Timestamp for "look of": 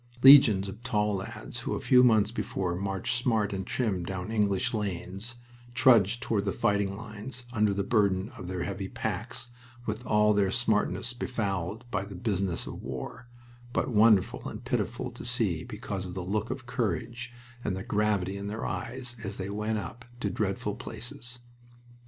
16.25-16.65